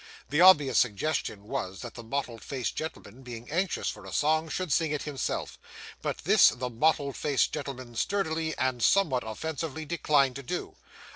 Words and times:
The 0.31 0.41
obvious 0.41 0.79
suggestion 0.79 1.43
was, 1.43 1.81
that 1.81 1.93
the 1.93 2.01
mottled 2.01 2.43
faced 2.43 2.75
gentleman, 2.75 3.21
being 3.21 3.47
anxious 3.51 3.87
for 3.87 4.03
a 4.03 4.11
song, 4.11 4.49
should 4.49 4.73
sing 4.73 4.89
it 4.91 5.03
himself; 5.03 5.59
but 6.01 6.23
this 6.23 6.49
the 6.49 6.71
mottled 6.71 7.15
faced 7.15 7.53
gentleman 7.53 7.93
sturdily, 7.95 8.57
and 8.57 8.83
somewhat 8.83 9.21
offensively, 9.23 9.85
declined 9.85 10.37
to 10.37 10.41
do. 10.41 10.75